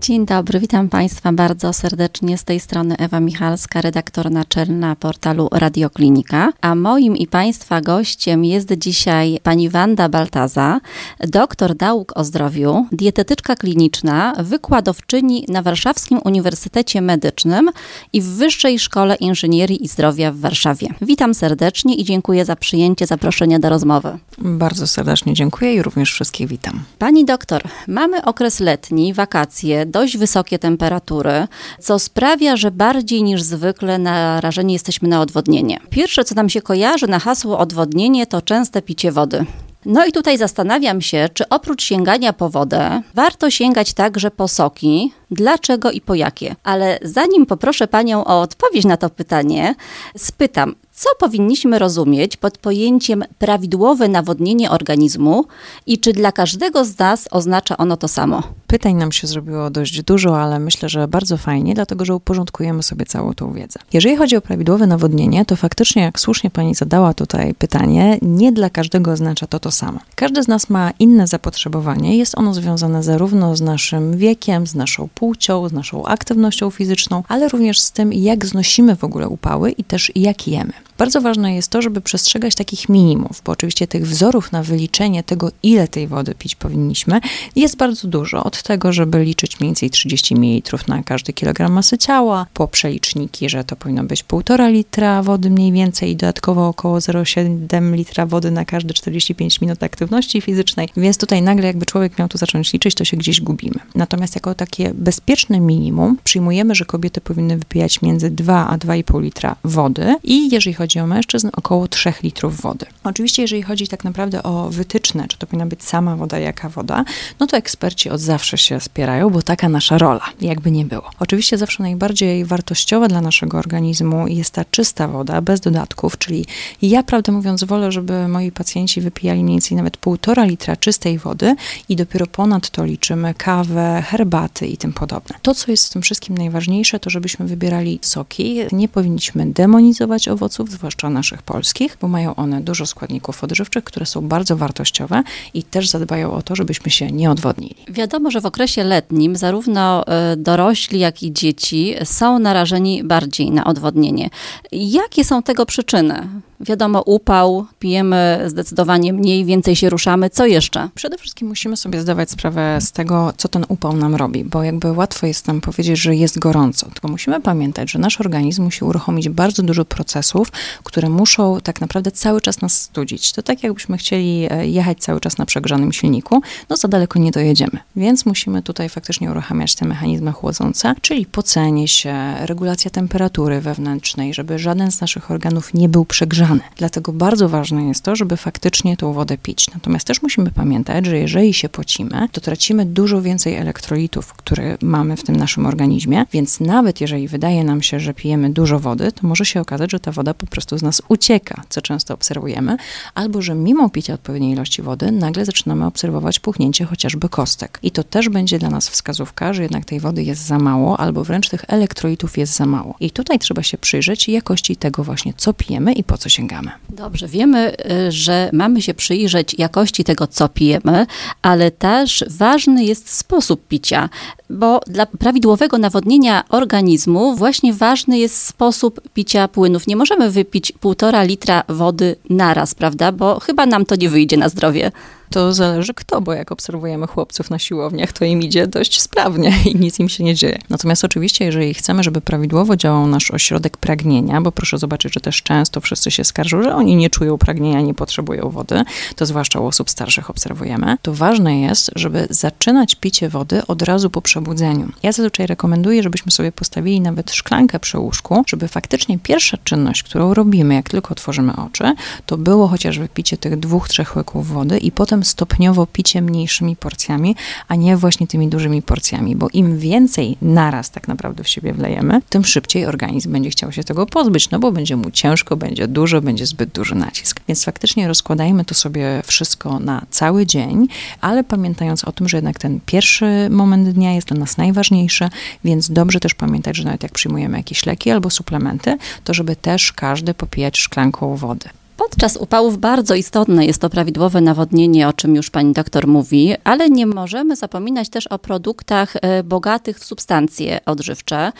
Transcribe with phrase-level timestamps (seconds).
[0.00, 2.38] Dzień dobry, witam Państwa bardzo serdecznie.
[2.38, 6.52] Z tej strony Ewa Michalska, redaktor naczelna portalu Radioklinika.
[6.60, 10.80] A moim i Państwa gościem jest dzisiaj pani Wanda Baltaza,
[11.28, 17.70] doktor nauk o zdrowiu, dietetyczka kliniczna, wykładowczyni na Warszawskim Uniwersytecie Medycznym
[18.12, 20.88] i w Wyższej Szkole Inżynierii i Zdrowia w Warszawie.
[21.02, 24.18] Witam serdecznie i dziękuję za przyjęcie zaproszenia do rozmowy.
[24.38, 26.82] Bardzo serdecznie dziękuję i również wszystkich witam.
[26.98, 31.46] Pani doktor, mamy okres letni, wakacje, dość wysokie temperatury,
[31.80, 35.80] co sprawia, że bardziej niż zwykle narażeni jesteśmy na odwodnienie.
[35.90, 39.46] Pierwsze, co nam się kojarzy na hasło odwodnienie, to częste picie wody.
[39.84, 45.12] No i tutaj zastanawiam się, czy oprócz sięgania po wodę, warto sięgać także po soki,
[45.30, 46.56] dlaczego i po jakie.
[46.64, 49.74] Ale zanim poproszę Panią o odpowiedź na to pytanie,
[50.16, 55.44] spytam, co powinniśmy rozumieć pod pojęciem prawidłowe nawodnienie organizmu
[55.86, 58.42] i czy dla każdego z nas oznacza ono to samo?
[58.70, 63.06] Pytań nam się zrobiło dość dużo, ale myślę, że bardzo fajnie, dlatego że uporządkujemy sobie
[63.06, 63.80] całą tą wiedzę.
[63.92, 68.70] Jeżeli chodzi o prawidłowe nawodnienie, to faktycznie, jak słusznie pani zadała tutaj pytanie, nie dla
[68.70, 70.00] każdego oznacza to to samo.
[70.14, 75.08] Każdy z nas ma inne zapotrzebowanie, jest ono związane zarówno z naszym wiekiem, z naszą
[75.14, 79.84] płcią, z naszą aktywnością fizyczną, ale również z tym, jak znosimy w ogóle upały i
[79.84, 80.72] też jak jemy.
[81.00, 85.50] Bardzo ważne jest to, żeby przestrzegać takich minimów, bo oczywiście tych wzorów na wyliczenie tego,
[85.62, 87.20] ile tej wody pić powinniśmy,
[87.56, 88.44] jest bardzo dużo.
[88.44, 93.48] Od tego, żeby liczyć mniej więcej 30 ml na każdy kilogram masy ciała, po przeliczniki,
[93.48, 98.50] że to powinno być 1,5 litra wody mniej więcej i dodatkowo około 0,7 litra wody
[98.50, 100.88] na każde 45 minut aktywności fizycznej.
[100.96, 103.80] Więc tutaj nagle jakby człowiek miał tu zacząć liczyć, to się gdzieś gubimy.
[103.94, 109.56] Natomiast jako takie bezpieczne minimum przyjmujemy, że kobiety powinny wypijać między 2 a 2,5 litra
[109.64, 112.86] wody i jeżeli chodzi chodzi o mężczyzn, około 3 litrów wody.
[113.04, 117.04] Oczywiście, jeżeli chodzi tak naprawdę o wytyczne, czy to powinna być sama woda, jaka woda,
[117.40, 121.10] no to eksperci od zawsze się spierają, bo taka nasza rola, jakby nie było.
[121.18, 126.46] Oczywiście zawsze najbardziej wartościowa dla naszego organizmu jest ta czysta woda, bez dodatków, czyli
[126.82, 131.54] ja, prawdę mówiąc, wolę, żeby moi pacjenci wypijali mniej więcej nawet półtora litra czystej wody
[131.88, 135.36] i dopiero ponad to liczymy kawę, herbaty i tym podobne.
[135.42, 138.60] To, co jest w tym wszystkim najważniejsze, to żebyśmy wybierali soki.
[138.72, 144.28] Nie powinniśmy demonizować owoców, zwłaszcza naszych polskich, bo mają one dużo składników odżywczych, które są
[144.28, 145.22] bardzo wartościowe
[145.54, 147.76] i też zadbają o to, żebyśmy się nie odwodnili.
[147.88, 153.64] Wiadomo, że w okresie letnim zarówno e, dorośli, jak i dzieci są narażeni bardziej na
[153.64, 154.30] odwodnienie.
[154.72, 156.28] Jakie są tego przyczyny?
[156.60, 160.30] Wiadomo, upał, pijemy zdecydowanie mniej, więcej się ruszamy.
[160.30, 160.88] Co jeszcze?
[160.94, 164.92] Przede wszystkim musimy sobie zdawać sprawę z tego, co ten upał nam robi, bo jakby
[164.92, 169.28] łatwo jest nam powiedzieć, że jest gorąco, tylko musimy pamiętać, że nasz organizm musi uruchomić
[169.28, 170.52] bardzo dużo procesów,
[170.84, 173.32] które muszą tak naprawdę cały czas nas studzić.
[173.32, 177.30] To tak jakbyśmy chcieli e, jechać cały czas na przegrzanym silniku, no za daleko nie
[177.30, 177.78] dojedziemy.
[177.96, 184.58] Więc musimy tutaj faktycznie uruchamiać te mechanizmy chłodzące, czyli pocenie się, regulacja temperatury wewnętrznej, żeby
[184.58, 189.12] żaden z naszych organów nie był przegrzany Dlatego bardzo ważne jest to, żeby faktycznie tą
[189.12, 189.70] wodę pić.
[189.74, 195.16] Natomiast też musimy pamiętać, że jeżeli się pocimy, to tracimy dużo więcej elektrolitów, które mamy
[195.16, 199.26] w tym naszym organizmie, więc nawet jeżeli wydaje nam się, że pijemy dużo wody, to
[199.26, 202.76] może się okazać, że ta woda po prostu z nas ucieka, co często obserwujemy,
[203.14, 207.78] albo że mimo picia odpowiedniej ilości wody, nagle zaczynamy obserwować puchnięcie chociażby kostek.
[207.82, 211.24] I to też będzie dla nas wskazówka, że jednak tej wody jest za mało, albo
[211.24, 212.94] wręcz tych elektrolitów jest za mało.
[213.00, 216.70] I tutaj trzeba się przyjrzeć jakości tego właśnie, co pijemy i po co się sięgamy.
[216.88, 217.72] Dobrze, wiemy,
[218.08, 221.06] y, że mamy się przyjrzeć jakości tego, co pijemy,
[221.42, 224.08] ale też ważny jest sposób picia,
[224.50, 229.86] bo dla prawidłowego nawodnienia organizmu właśnie ważny jest sposób picia płynów.
[229.86, 233.12] Nie możemy wypić półtora litra wody naraz, prawda?
[233.12, 234.92] Bo chyba nam to nie wyjdzie na zdrowie.
[235.30, 239.76] To zależy kto, bo jak obserwujemy chłopców na siłowniach, to im idzie dość sprawnie i
[239.76, 240.58] nic im się nie dzieje.
[240.70, 245.42] Natomiast oczywiście, jeżeli chcemy, żeby prawidłowo działał nasz ośrodek pragnienia, bo proszę zobaczyć, że też
[245.42, 248.82] często wszyscy się skarżą, że oni nie czują pragnienia, nie potrzebują wody,
[249.16, 254.10] to zwłaszcza u osób starszych obserwujemy, to ważne jest, żeby zaczynać picie wody od razu
[254.10, 254.88] po przebudzeniu.
[255.02, 260.34] Ja zazwyczaj rekomenduję, żebyśmy sobie postawili nawet szklankę przy łóżku, żeby faktycznie pierwsza czynność, którą
[260.34, 261.94] robimy, jak tylko otworzymy oczy,
[262.26, 267.36] to było chociażby picie tych dwóch, trzech łyków wody i potem stopniowo picie mniejszymi porcjami,
[267.68, 272.22] a nie właśnie tymi dużymi porcjami, bo im więcej naraz tak naprawdę w siebie wlejemy,
[272.28, 276.20] tym szybciej organizm będzie chciał się tego pozbyć, no bo będzie mu ciężko, będzie dużo,
[276.20, 277.40] będzie zbyt duży nacisk.
[277.48, 280.88] Więc faktycznie rozkładajmy to sobie wszystko na cały dzień,
[281.20, 285.28] ale pamiętając o tym, że jednak ten pierwszy moment dnia jest dla nas najważniejszy,
[285.64, 289.92] więc dobrze też pamiętać, że nawet jak przyjmujemy jakieś leki albo suplementy, to żeby też
[289.92, 291.79] każdy popijać szklanką wody.
[292.00, 296.90] Podczas upałów bardzo istotne jest to prawidłowe nawodnienie, o czym już pani doktor mówi, ale
[296.90, 301.52] nie możemy zapominać też o produktach e, bogatych w substancje odżywcze,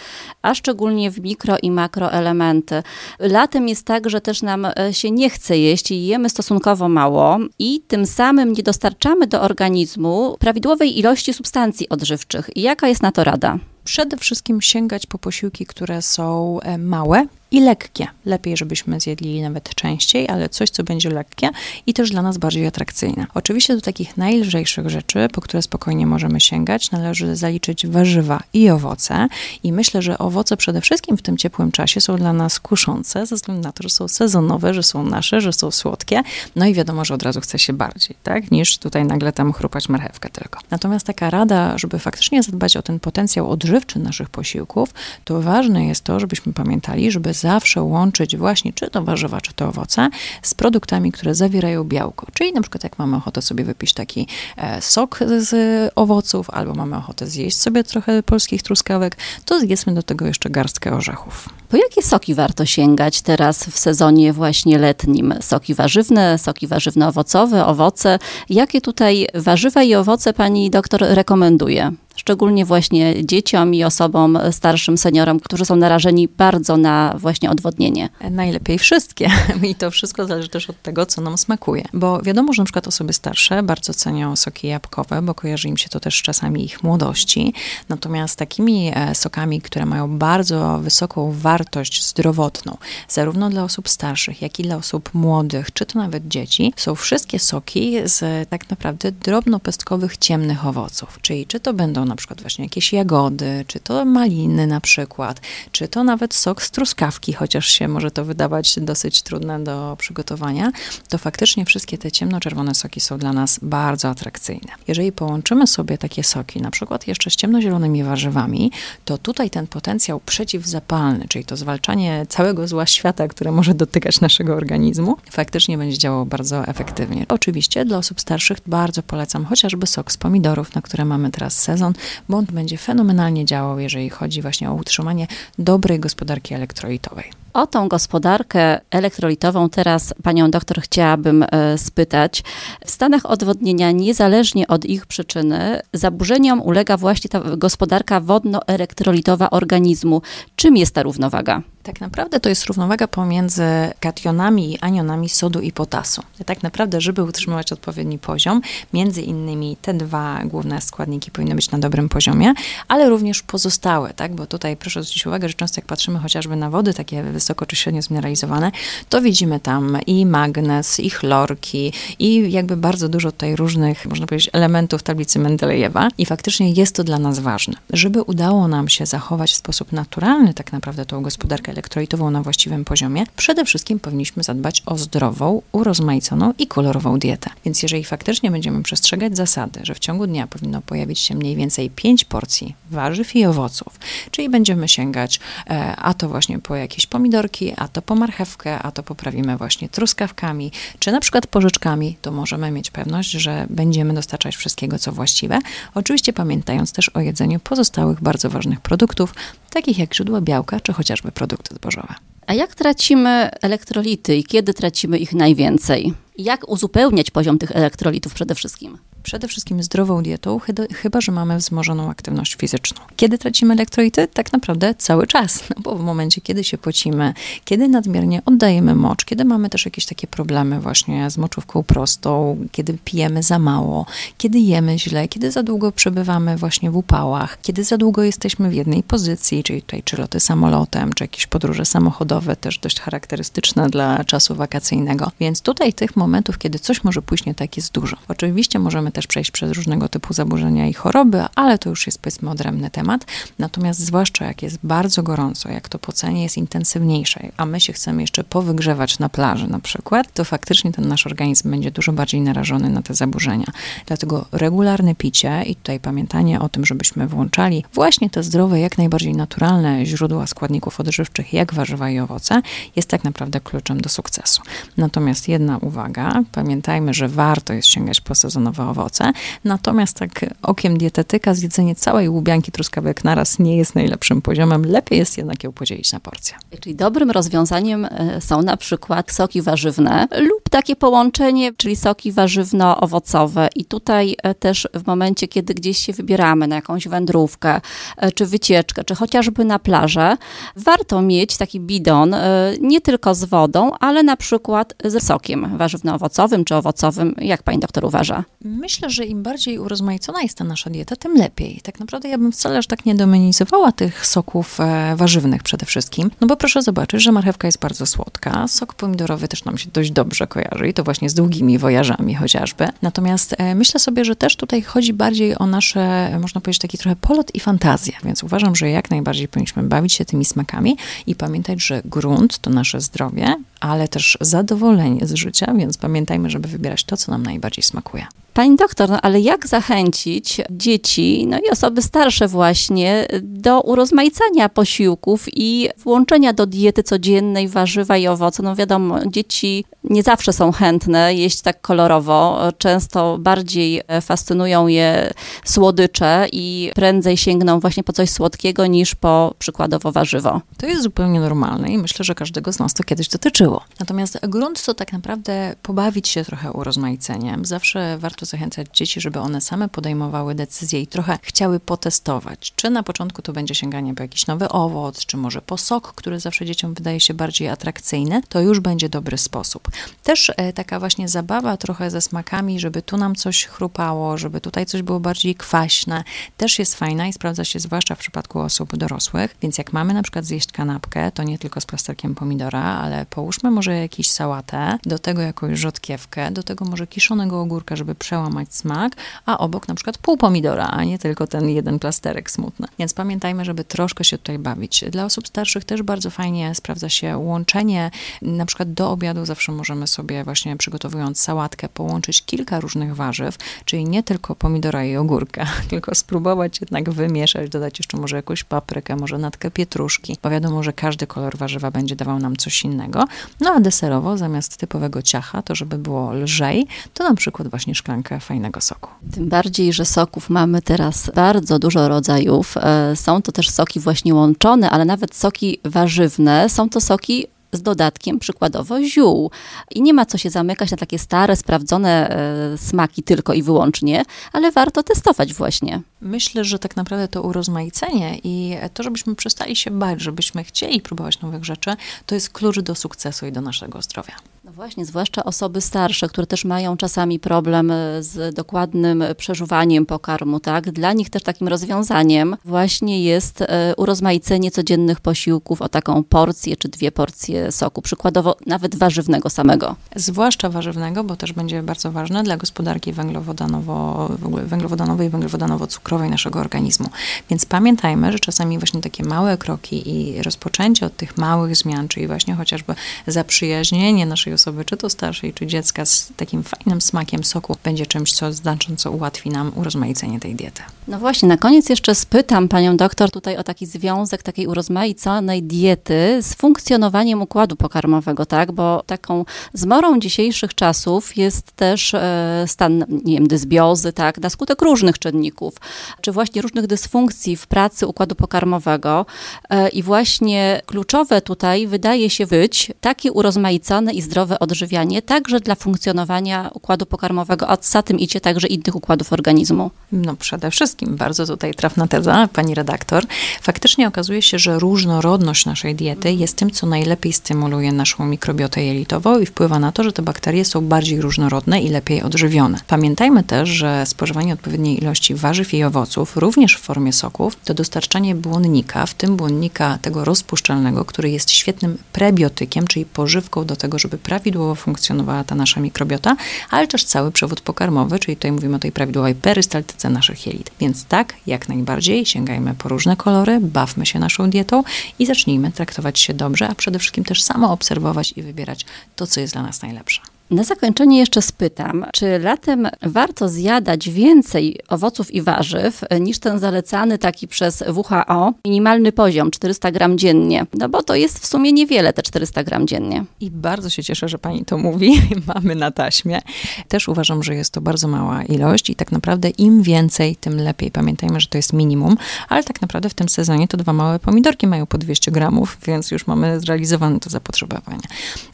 [0.43, 2.83] a szczególnie w mikro i makroelementy.
[3.19, 7.39] Latem jest tak, że też nam e, się nie chce jeść i jemy stosunkowo mało
[7.59, 12.51] i tym samym nie dostarczamy do organizmu prawidłowej ilości substancji odżywczych.
[12.57, 13.59] Jaka jest na to rada?
[13.85, 18.07] Przede wszystkim sięgać po posiłki, które są e, małe, i lekkie.
[18.25, 21.51] Lepiej, żebyśmy zjedli nawet częściej, ale coś, co będzie lekkie
[21.87, 23.27] i też dla nas bardziej atrakcyjne.
[23.35, 29.29] Oczywiście do takich najlżejszych rzeczy, po które spokojnie możemy sięgać, należy zaliczyć warzywa i owoce.
[29.63, 33.37] I myślę, że owoce przede wszystkim w tym ciepłym czasie są dla nas kuszące, ze
[33.37, 36.23] względu na to, że są sezonowe, że są nasze, że są słodkie.
[36.57, 39.89] No i wiadomo, że od razu chce się bardziej, tak, niż tutaj nagle tam chrupać
[39.89, 40.61] marchewkę tylko.
[40.71, 44.95] Natomiast taka rada, żeby faktycznie zadbać o ten potencjał odżywczy naszych posiłków,
[45.25, 49.69] to ważne jest to, żebyśmy pamiętali, żeby zawsze łączyć właśnie czy to warzywa, czy to
[49.69, 50.09] owoce
[50.43, 52.27] z produktami, które zawierają białko.
[52.35, 54.27] Czyli na przykład jak mamy ochotę sobie wypić taki
[54.57, 55.53] e, sok z
[55.95, 60.93] owoców, albo mamy ochotę zjeść sobie trochę polskich truskawek, to zjedzmy do tego jeszcze garstkę
[60.93, 61.60] orzechów.
[61.71, 65.35] Po jakie soki warto sięgać teraz w sezonie właśnie letnim?
[65.41, 68.19] Soki warzywne, soki warzywno-owocowe, owoce.
[68.49, 71.93] Jakie tutaj warzywa i owoce pani doktor rekomenduje?
[72.21, 78.09] szczególnie właśnie dzieciom i osobom starszym, seniorom, którzy są narażeni bardzo na właśnie odwodnienie?
[78.31, 79.31] Najlepiej wszystkie.
[79.71, 81.85] I to wszystko zależy też od tego, co nam smakuje.
[81.93, 85.89] Bo wiadomo, że na przykład osoby starsze bardzo cenią soki jabłkowe, bo kojarzy im się
[85.89, 87.55] to też czasami ich młodości.
[87.89, 91.60] Natomiast takimi e, sokami, które mają bardzo wysoką wartość
[92.03, 92.77] zdrowotną,
[93.09, 97.39] zarówno dla osób starszych, jak i dla osób młodych, czy to nawet dzieci, są wszystkie
[97.39, 101.19] soki z tak naprawdę drobnopestkowych, ciemnych owoców.
[101.23, 105.41] Czyli czy to będą na przykład właśnie jakieś jagody, czy to maliny na przykład,
[105.73, 110.73] czy to nawet sok z truskawki, chociaż się może to wydawać dosyć trudne do przygotowania,
[111.09, 114.73] to faktycznie wszystkie te ciemnoczerwone soki są dla nas bardzo atrakcyjne.
[114.89, 118.73] Jeżeli połączymy sobie takie soki, na przykład jeszcze z ciemnozielonymi warzywami,
[119.05, 124.55] to tutaj ten potencjał przeciwzapalny, czyli to zwalczanie całego zła świata, które może dotykać naszego
[124.55, 127.27] organizmu, faktycznie będzie działało bardzo efektywnie.
[127.29, 131.93] Oczywiście dla osób starszych bardzo polecam chociażby sok z pomidorów, na które mamy teraz sezon,
[132.29, 135.27] bo on będzie fenomenalnie działał, jeżeli chodzi właśnie o utrzymanie
[135.59, 137.31] dobrej gospodarki elektrolitowej.
[137.53, 142.43] O tą gospodarkę elektrolitową teraz panią doktor chciałabym e, spytać.
[142.87, 150.23] W stanach odwodnienia, niezależnie od ich przyczyny, zaburzeniom ulega właśnie ta gospodarka wodno-elektrolitowa organizmu.
[150.57, 151.63] Czym jest ta równowaga?
[151.83, 153.65] Tak naprawdę to jest równowaga pomiędzy
[154.01, 156.23] kationami i anionami sodu i potasu.
[156.47, 158.61] Tak naprawdę, żeby utrzymywać odpowiedni poziom,
[158.93, 162.53] między innymi te dwa główne składniki powinny być na dobrym poziomie,
[162.89, 164.35] ale również pozostałe, tak?
[164.35, 167.77] Bo tutaj proszę zwrócić uwagę, że często jak patrzymy chociażby na wody takie wysoko czy
[167.77, 168.73] średnio zmineralizowane,
[169.09, 174.51] to widzimy tam i magnez, i chlorki, i jakby bardzo dużo tutaj różnych, można powiedzieć,
[174.53, 176.09] elementów tablicy Mendelejewa.
[176.19, 177.75] I faktycznie jest to dla nas ważne.
[177.91, 182.85] Żeby udało nam się zachować w sposób naturalny tak naprawdę tą gospodarkę elektrolitową na właściwym
[182.85, 187.51] poziomie, przede wszystkim powinniśmy zadbać o zdrową, urozmaiconą i kolorową dietę.
[187.65, 191.91] Więc jeżeli faktycznie będziemy przestrzegać zasady, że w ciągu dnia powinno pojawić się mniej więcej
[191.91, 193.99] 5 porcji warzyw i owoców,
[194.31, 195.41] czyli będziemy sięgać
[195.71, 199.89] e, a to właśnie po jakieś pomidorki, a to po marchewkę, a to poprawimy właśnie
[199.89, 205.59] truskawkami, czy na przykład porzeczkami, to możemy mieć pewność, że będziemy dostarczać wszystkiego, co właściwe.
[205.95, 209.35] Oczywiście pamiętając też o jedzeniu pozostałych bardzo ważnych produktów,
[209.71, 212.15] takich jak źródła białka, czy chociażby produkty zbożowe.
[212.47, 216.15] A jak tracimy elektrolity i kiedy tracimy ich najwięcej?
[216.39, 218.99] Jak uzupełniać poziom tych elektrolitów przede wszystkim?
[219.23, 220.61] Przede wszystkim zdrową dietą,
[220.95, 223.01] chyba że mamy wzmożoną aktywność fizyczną.
[223.17, 224.29] Kiedy tracimy elektrolity?
[224.29, 227.35] Tak naprawdę cały czas, no bo w momencie, kiedy się pocimy,
[227.65, 232.99] kiedy nadmiernie oddajemy mocz, kiedy mamy też jakieś takie problemy właśnie z moczówką prostą, kiedy
[233.05, 234.07] pijemy za mało,
[234.39, 238.75] kiedy jemy źle, kiedy za długo przebywamy właśnie w upałach, kiedy za długo jesteśmy w
[238.75, 244.25] jednej pozycji, czyli tutaj czy loty samolotem, czy jakieś podróże samochodowe, też dość charakterystyczne dla
[244.25, 245.33] czasu wakacyjnego.
[245.41, 248.17] Więc tutaj tych momentów, kiedy coś może pójść nie tak, jest dużo.
[248.29, 252.51] Oczywiście możemy też przejść przez różnego typu zaburzenia i choroby, ale to już jest powiedzmy
[252.51, 253.27] odrębny temat.
[253.59, 258.21] Natomiast zwłaszcza jak jest bardzo gorąco, jak to pocenie jest intensywniejsze, a my się chcemy
[258.23, 262.91] jeszcze powygrzewać na plaży na przykład, to faktycznie ten nasz organizm będzie dużo bardziej narażony
[262.91, 263.67] na te zaburzenia.
[264.07, 269.33] Dlatego regularne picie i tutaj pamiętanie o tym, żebyśmy włączali właśnie te zdrowe, jak najbardziej
[269.33, 272.63] naturalne źródła składników odżywczych, jak warzywa i owoce,
[272.97, 274.63] jest tak naprawdę kluczem do sukcesu.
[274.97, 279.33] Natomiast jedna uwaga, pamiętajmy, że warto jest sięgać po sezonowe owoce, owoce.
[279.65, 284.87] Natomiast tak okiem dietetyka zjedzenie całej łubianki truskawek naraz nie jest najlepszym poziomem.
[284.87, 286.57] Lepiej jest jednak ją podzielić na porcje.
[286.81, 293.69] Czyli dobrym rozwiązaniem e, są na przykład soki warzywne lub takie połączenie, czyli soki warzywno-owocowe.
[293.77, 297.81] I tutaj e, też w momencie, kiedy gdzieś się wybieramy na jakąś wędrówkę,
[298.17, 300.37] e, czy wycieczkę, czy chociażby na plażę,
[300.77, 302.37] warto mieć taki bidon
[302.81, 307.35] nie tylko z wodą, ale na przykład ze sokiem warzywno-owocowym czy owocowym.
[307.39, 308.45] Jak pani doktor uważa?
[308.65, 311.81] Myślę, że im bardziej urozmaicona jest ta nasza dieta, tym lepiej.
[311.83, 314.79] Tak naprawdę ja bym wcale aż tak nie dominizowała tych soków
[315.17, 319.65] warzywnych przede wszystkim, no bo proszę zobaczyć, że marchewka jest bardzo słodka, sok pomidorowy też
[319.65, 322.89] nam się dość dobrze kojarzy i to właśnie z długimi wojażami chociażby.
[323.03, 327.17] Natomiast e, myślę sobie, że też tutaj chodzi bardziej o nasze, można powiedzieć, taki trochę
[327.17, 331.83] polot i fantazję, więc uważam, że jak najbardziej powinniśmy bawić się tymi smakami i pamiętać,
[331.83, 337.17] że grunt to nasze zdrowie, ale też zadowolenie z życia, więc pamiętajmy, żeby wybierać to,
[337.17, 338.27] co nam najbardziej smakuje.
[338.55, 345.47] Pani doktor, no ale jak zachęcić dzieci, no i osoby starsze właśnie, do urozmaicania posiłków
[345.53, 348.63] i włączenia do diety codziennej warzywa i owoce?
[348.63, 352.59] No wiadomo, dzieci nie zawsze są chętne jeść tak kolorowo.
[352.79, 355.33] Często bardziej fascynują je
[355.65, 360.61] słodycze i prędzej sięgną właśnie po coś słodkiego niż po przykładowo warzywo.
[360.77, 363.70] To jest zupełnie normalne i myślę, że każdego z nas to kiedyś dotyczyło.
[364.01, 367.65] Natomiast grunt to tak naprawdę pobawić się trochę urozmaiceniem.
[367.65, 372.73] Zawsze warto zachęcać dzieci, żeby one same podejmowały decyzje i trochę chciały potestować.
[372.77, 376.41] Czy na początku to będzie sięganie po jakiś nowy owoc, czy może po sok, który
[376.41, 379.89] zawsze dzieciom wydaje się bardziej atrakcyjny, to już będzie dobry sposób.
[380.23, 384.87] Też e, taka właśnie zabawa trochę ze smakami, żeby tu nam coś chrupało, żeby tutaj
[384.87, 386.25] coś było bardziej kwaśne,
[386.57, 389.57] też jest fajna i sprawdza się zwłaszcza w przypadku osób dorosłych.
[389.63, 393.60] Więc jak mamy na przykład zjeść kanapkę, to nie tylko z plasterkiem pomidora, ale połóżmy
[393.63, 399.13] może jakiś sałatę, do tego jakąś rzodkiewkę, do tego może kiszonego ogórka, żeby przełamać smak,
[399.47, 402.89] a obok na przykład pół pomidora, a nie tylko ten jeden plasterek smutny.
[402.99, 405.05] Więc pamiętajmy, żeby troszkę się tutaj bawić.
[405.11, 408.11] Dla osób starszych też bardzo fajnie sprawdza się łączenie,
[408.43, 414.05] na przykład do obiadu zawsze możemy sobie właśnie przygotowując sałatkę połączyć kilka różnych warzyw, czyli
[414.05, 419.39] nie tylko pomidora i ogórka, tylko spróbować jednak wymieszać, dodać jeszcze może jakąś paprykę, może
[419.39, 423.25] natkę pietruszki, bo wiadomo, że każdy kolor warzywa będzie dawał nam coś innego.
[423.61, 428.41] No a deserowo zamiast typowego ciacha, to żeby było lżej, to na przykład właśnie szklankę
[428.41, 429.11] fajnego soku.
[429.33, 432.77] Tym bardziej, że soków mamy teraz bardzo dużo rodzajów.
[432.77, 436.69] E, są to też soki właśnie łączone, ale nawet soki warzywne.
[436.69, 439.51] Są to soki z dodatkiem przykładowo ziół.
[439.91, 444.25] I nie ma co się zamykać na takie stare, sprawdzone e, smaki tylko i wyłącznie,
[444.53, 446.01] ale warto testować właśnie.
[446.21, 451.41] Myślę, że tak naprawdę to urozmaicenie i to, żebyśmy przestali się bać, żebyśmy chcieli próbować
[451.41, 451.97] nowych rzeczy,
[452.27, 454.35] to jest klucz do sukcesu i do naszego zdrowia.
[454.71, 460.61] No właśnie, zwłaszcza osoby starsze, które też mają czasami problem e, z dokładnym przeżuwaniem pokarmu,
[460.61, 460.91] tak?
[460.91, 466.89] Dla nich też takim rozwiązaniem właśnie jest e, urozmaicenie codziennych posiłków o taką porcję czy
[466.89, 469.97] dwie porcje soku, przykładowo nawet warzywnego samego.
[470.17, 474.29] Zwłaszcza warzywnego, bo też będzie bardzo ważne dla gospodarki węglowodanowo,
[474.65, 477.09] węglowodanowej i węglowodanowo-cukrowej naszego organizmu.
[477.51, 482.27] Więc pamiętajmy, że czasami właśnie takie małe kroki i rozpoczęcie od tych małych zmian, czyli
[482.27, 482.95] właśnie chociażby
[483.27, 488.33] zaprzyjaźnienie naszej osoby, czy to starszej, czy dziecka, z takim fajnym smakiem soku, będzie czymś,
[488.33, 490.83] co znacząco ułatwi nam urozmaicenie tej diety.
[491.09, 496.39] No właśnie, na koniec jeszcze spytam panią doktor tutaj o taki związek takiej urozmaiconej diety
[496.43, 498.73] z funkcjonowaniem układu pokarmowego, tak?
[498.73, 504.39] Bo taką zmorą dzisiejszych czasów jest też e, stan, nie wiem, dysbiozy, tak?
[504.39, 505.75] Na skutek różnych czynników,
[506.21, 509.27] czy właśnie różnych dysfunkcji w pracy układu pokarmowego.
[509.71, 515.75] E, I właśnie kluczowe tutaj wydaje się być takie urozmaicone i zdrowe odżywianie, także dla
[515.75, 519.91] funkcjonowania układu pokarmowego, a za tym idzie także innych układów organizmu.
[520.13, 523.25] No przede wszystkim, bardzo tutaj trafna teza, pani redaktor.
[523.63, 529.39] Faktycznie okazuje się, że różnorodność naszej diety jest tym, co najlepiej stymuluje naszą mikrobiotę jelitową
[529.39, 532.79] i wpływa na to, że te bakterie są bardziej różnorodne i lepiej odżywione.
[532.87, 538.35] Pamiętajmy też, że spożywanie odpowiedniej ilości warzyw i owoców, również w formie soków, to dostarczanie
[538.35, 544.19] błonnika, w tym błonnika tego rozpuszczalnego, który jest świetnym prebiotykiem, czyli pożywką do tego, żeby
[544.41, 546.37] prawidłowo funkcjonowała ta nasza mikrobiota,
[546.71, 550.71] ale też cały przewód pokarmowy, czyli tutaj mówimy o tej prawidłowej perystaltyce naszych jelit.
[550.81, 554.83] Więc tak, jak najbardziej sięgajmy po różne kolory, bawmy się naszą dietą
[555.19, 559.41] i zacznijmy traktować się dobrze, a przede wszystkim też samo obserwować i wybierać to, co
[559.41, 560.21] jest dla nas najlepsze.
[560.51, 567.19] Na zakończenie jeszcze spytam, czy latem warto zjadać więcej owoców i warzyw niż ten zalecany
[567.19, 570.67] taki przez WHO minimalny poziom 400 gram dziennie?
[570.75, 573.25] No bo to jest w sumie niewiele te 400 gram dziennie.
[573.41, 575.23] I bardzo się cieszę, że pani to mówi.
[575.55, 576.41] Mamy na taśmie.
[576.89, 580.91] Też uważam, że jest to bardzo mała ilość i tak naprawdę im więcej, tym lepiej.
[580.91, 582.17] Pamiętajmy, że to jest minimum,
[582.49, 586.11] ale tak naprawdę w tym sezonie to dwa małe pomidorki mają po 200 gramów, więc
[586.11, 588.03] już mamy zrealizowane to zapotrzebowanie.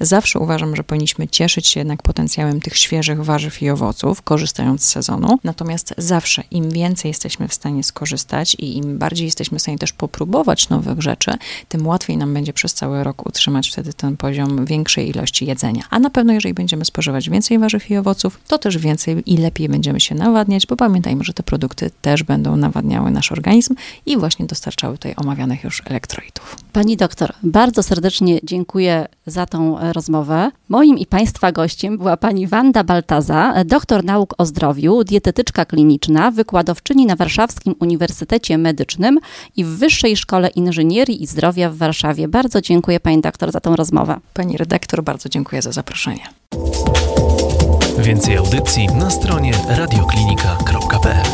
[0.00, 4.88] Zawsze uważam, że powinniśmy cieszyć się jednak potencjałem tych świeżych warzyw i owoców, korzystając z
[4.88, 5.38] sezonu.
[5.44, 9.92] Natomiast zawsze im więcej jesteśmy w stanie skorzystać i im bardziej jesteśmy w stanie też
[9.92, 11.32] popróbować nowych rzeczy,
[11.68, 15.82] tym łatwiej nam będzie przez cały rok utrzymać wtedy ten poziom większej ilości jedzenia.
[15.90, 19.68] A na pewno, jeżeli będziemy spożywać więcej warzyw i owoców, to też więcej i lepiej
[19.68, 23.74] będziemy się nawadniać, bo pamiętajmy, że te produkty też będą nawadniały nasz organizm
[24.06, 26.56] i właśnie dostarczały tutaj omawianych już elektrolitów.
[26.72, 30.50] Pani doktor, bardzo serdecznie dziękuję za tą rozmowę.
[30.68, 37.06] Moim i Państwa gościem była pani Wanda Baltaza, doktor nauk o zdrowiu, dietetyczka kliniczna, wykładowczyni
[37.06, 39.18] na Warszawskim Uniwersytecie Medycznym
[39.56, 42.28] i w Wyższej Szkole Inżynierii i Zdrowia w Warszawie.
[42.28, 44.16] Bardzo dziękuję pani doktor za tą rozmowę.
[44.34, 46.22] Pani redaktor, bardzo dziękuję za zaproszenie.
[47.98, 51.26] Więcej audycji na stronie radioklinika.pl